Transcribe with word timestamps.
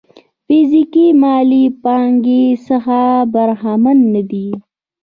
فزيکي 0.45 1.07
مالي 1.21 1.63
پانګې 1.83 2.43
څخه 2.67 2.99
برخمن 3.33 3.97
نه 4.13 4.21
دي. 4.31 4.49